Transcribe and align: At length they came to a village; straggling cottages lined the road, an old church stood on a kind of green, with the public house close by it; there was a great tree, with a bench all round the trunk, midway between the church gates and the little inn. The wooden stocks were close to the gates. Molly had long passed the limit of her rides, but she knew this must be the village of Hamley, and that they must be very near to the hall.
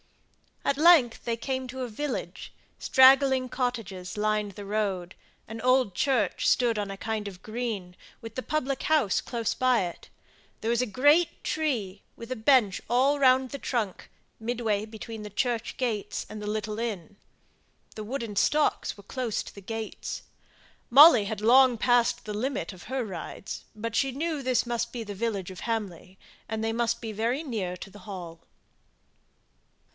At 0.65 0.77
length 0.77 1.25
they 1.25 1.37
came 1.37 1.67
to 1.67 1.81
a 1.81 1.87
village; 1.87 2.53
straggling 2.79 3.49
cottages 3.49 4.17
lined 4.17 4.53
the 4.53 4.65
road, 4.65 5.13
an 5.47 5.61
old 5.61 5.93
church 5.93 6.47
stood 6.47 6.79
on 6.79 6.89
a 6.89 6.97
kind 6.97 7.27
of 7.27 7.43
green, 7.43 7.95
with 8.19 8.33
the 8.35 8.41
public 8.41 8.83
house 8.83 9.21
close 9.21 9.53
by 9.53 9.81
it; 9.83 10.09
there 10.61 10.71
was 10.71 10.81
a 10.81 10.85
great 10.87 11.43
tree, 11.43 12.01
with 12.15 12.31
a 12.31 12.35
bench 12.35 12.81
all 12.89 13.19
round 13.19 13.49
the 13.49 13.59
trunk, 13.59 14.09
midway 14.39 14.85
between 14.85 15.21
the 15.23 15.29
church 15.29 15.77
gates 15.77 16.25
and 16.29 16.41
the 16.41 16.47
little 16.47 16.79
inn. 16.79 17.17
The 17.95 18.03
wooden 18.03 18.35
stocks 18.35 18.95
were 18.95 19.03
close 19.03 19.43
to 19.43 19.53
the 19.53 19.61
gates. 19.61 20.23
Molly 20.89 21.25
had 21.25 21.41
long 21.41 21.77
passed 21.77 22.25
the 22.25 22.33
limit 22.33 22.71
of 22.71 22.83
her 22.83 23.03
rides, 23.05 23.65
but 23.75 23.95
she 23.95 24.11
knew 24.11 24.41
this 24.41 24.65
must 24.65 24.91
be 24.93 25.03
the 25.03 25.13
village 25.15 25.51
of 25.51 25.61
Hamley, 25.61 26.17
and 26.47 26.63
that 26.63 26.67
they 26.69 26.73
must 26.73 27.01
be 27.01 27.11
very 27.11 27.43
near 27.43 27.75
to 27.77 27.89
the 27.91 27.99
hall. 28.07 28.39